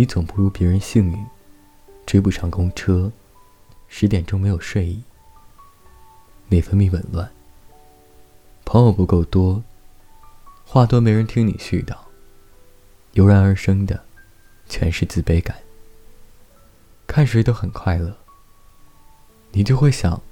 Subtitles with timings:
[0.00, 1.26] 你总不如别人幸运，
[2.06, 3.10] 追不上公车，
[3.88, 5.02] 十点钟没有睡意，
[6.46, 7.28] 内分泌紊乱，
[8.64, 9.60] 朋友不够多，
[10.64, 11.96] 话多没人听你絮叨，
[13.14, 14.04] 油然而生的，
[14.68, 15.56] 全是自卑感。
[17.08, 18.16] 看谁都很快乐，
[19.50, 20.22] 你就会想，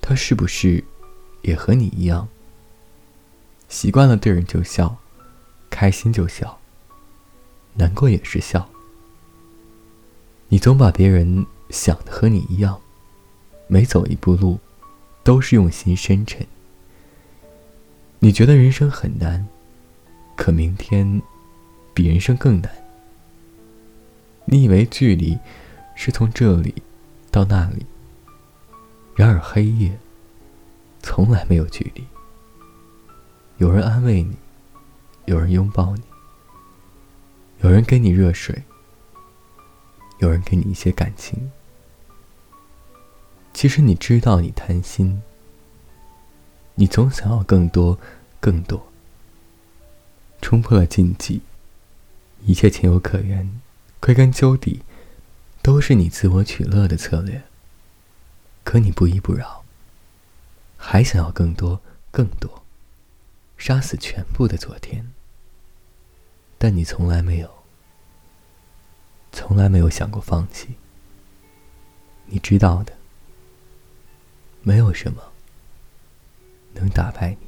[0.00, 0.82] 他是不是
[1.42, 2.26] 也和你一样？
[3.68, 4.96] 习惯了对人就笑，
[5.70, 6.58] 开心就笑，
[7.74, 8.68] 难过也是笑。
[10.50, 12.80] 你总把别人想的和你一样，
[13.66, 14.58] 每走一步路，
[15.22, 16.46] 都是用心深沉。
[18.18, 19.46] 你觉得人生很难，
[20.36, 21.20] 可明天
[21.92, 22.72] 比人生更难。
[24.46, 25.38] 你以为距离
[25.94, 26.74] 是从这里
[27.30, 27.84] 到那里，
[29.14, 29.98] 然而黑夜
[31.02, 32.02] 从来没有距离。
[33.58, 34.34] 有人安慰你，
[35.26, 36.02] 有人拥抱你，
[37.60, 38.62] 有人给你热水，
[40.18, 41.50] 有人给你一些感情。
[43.52, 45.22] 其实你知道你贪心，
[46.76, 47.98] 你总想要更多，
[48.38, 48.92] 更多，
[50.40, 51.40] 冲破了禁忌，
[52.44, 53.60] 一切情有可原，
[53.98, 54.82] 归根究底，
[55.62, 57.42] 都是你自我取乐的策略。
[58.62, 59.64] 可你不依不饶，
[60.76, 61.80] 还想要更多，
[62.10, 62.62] 更多。
[63.56, 65.10] 杀死全部的昨天，
[66.58, 67.57] 但你从来没有，
[69.32, 70.68] 从来没有想过放弃。
[72.26, 72.92] 你知道的，
[74.62, 75.22] 没有什么
[76.74, 77.47] 能打败你。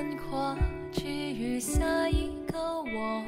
[0.00, 0.56] 宽阔
[0.90, 3.22] 给予下一个我，